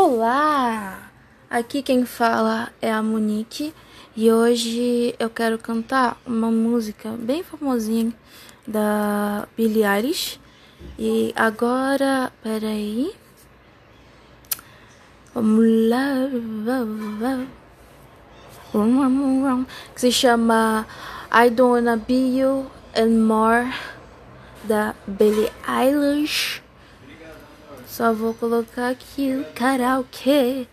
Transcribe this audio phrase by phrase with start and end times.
[0.00, 1.10] Olá!
[1.50, 3.74] Aqui quem fala é a Monique
[4.16, 8.14] e hoje eu quero cantar uma música bem famosinha
[8.64, 10.38] da Billie Eilish.
[10.96, 13.12] E agora, peraí.
[15.34, 15.90] Vamos
[17.20, 17.44] lá.
[19.96, 20.86] Que se chama
[21.32, 23.74] I Don't Wanna Be You and More
[24.62, 26.62] da Billie Eilish.
[27.88, 30.68] Só vou colocar aqui o karaokê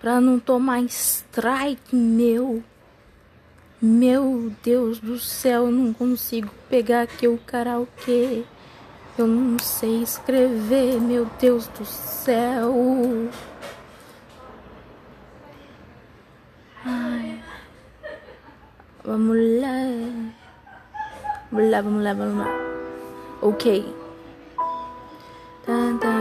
[0.00, 2.64] pra não tomar strike meu.
[3.80, 8.42] Meu Deus do céu, não consigo pegar aqui o karaokê.
[9.16, 12.74] Eu não sei escrever, meu Deus do céu.
[16.84, 17.44] Ai.
[19.04, 20.34] Vamos lá.
[21.52, 22.48] Vamos lá, vamos lá, vamos lá.
[23.42, 23.94] Ok.
[25.66, 26.13] Dun, dun,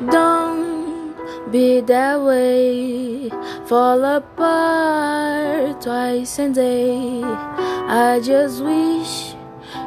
[0.00, 1.14] Don't
[1.52, 3.30] be that way,
[3.64, 7.22] fall apart twice a day.
[7.22, 9.34] I just wish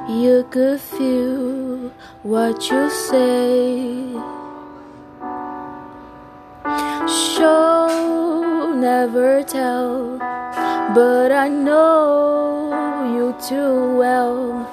[0.08, 1.92] you could feel
[2.24, 4.14] what you say.
[7.36, 10.20] Show never tell,
[10.96, 12.72] but I know
[13.14, 14.72] you too well.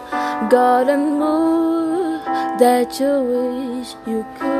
[0.48, 2.24] Got a mood
[2.60, 4.53] that you wish you could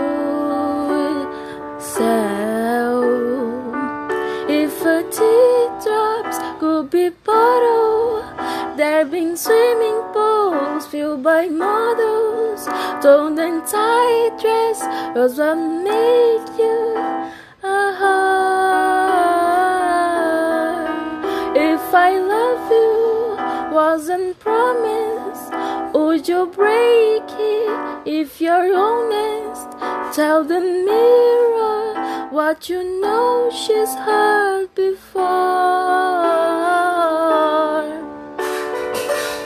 [4.49, 8.25] If a teardrops could be bottled,
[8.79, 12.67] there been swimming pools filled by models.
[13.03, 14.81] Don't and tight dress
[15.15, 16.97] was what made you
[17.63, 18.25] a heart.
[21.55, 23.37] If I love you
[23.75, 25.53] wasn't promised,
[25.93, 29.74] would you break it if you're honest?
[30.15, 35.25] Tell the mirror what you know she's heard before.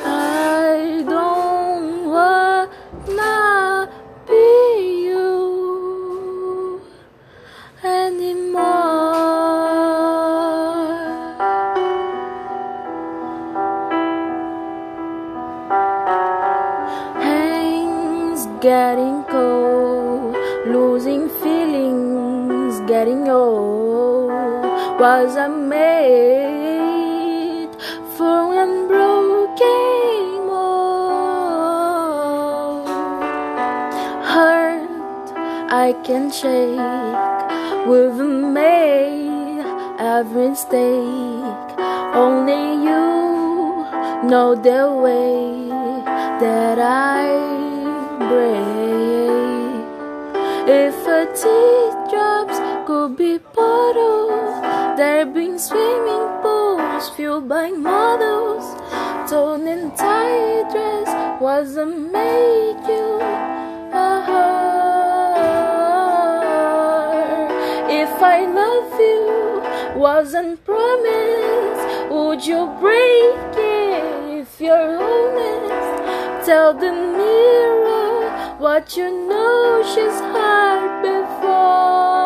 [0.05, 3.89] I don't wanna
[4.27, 6.83] be you
[7.83, 8.69] anymore.
[17.23, 19.58] Hands getting cold,
[22.89, 24.31] getting old.
[24.99, 26.89] Was I made
[28.17, 31.69] for unbroken mold?
[34.33, 35.29] Hurt
[35.71, 39.67] I can shake with made
[39.99, 41.69] every mistake.
[42.25, 43.07] Only you
[44.31, 45.69] know the way
[46.41, 47.27] that I
[48.31, 48.89] break.
[50.71, 52.58] If a teardrops
[52.89, 54.65] could be bottled,
[54.97, 58.65] there'd been swimming pools filled by models.
[59.29, 63.21] Torn and tight dress wasn't make you
[63.93, 65.11] a heart.
[67.91, 69.61] If I love you
[70.01, 76.47] wasn't promised, would you break it if you're honest?
[76.47, 82.18] Tell the mirror what you know she's heard before.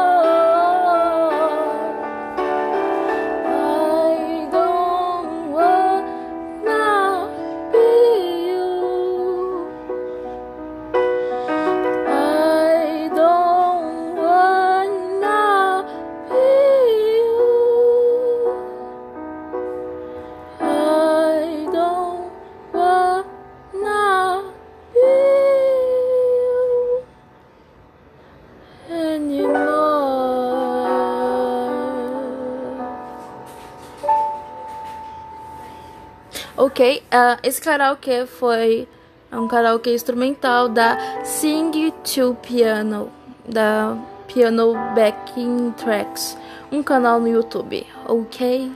[36.63, 38.87] Ok, ah, esse karaokê foi
[39.33, 41.73] um karaokê instrumental da Sing
[42.05, 43.11] to Piano,
[43.49, 43.99] da
[44.33, 46.39] Piano Backing Tracks,
[46.71, 48.71] um canal no YouTube, ok?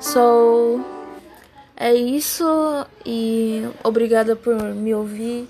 [0.00, 0.84] So,
[1.76, 2.44] é isso
[3.06, 5.48] e obrigada por me ouvir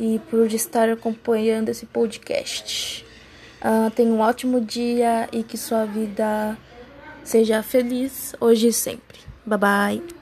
[0.00, 3.04] e por estar acompanhando esse podcast.
[3.60, 6.56] Ah, tenha um ótimo dia e que sua vida
[7.22, 9.18] seja feliz hoje e sempre.
[9.44, 10.17] Bye bye.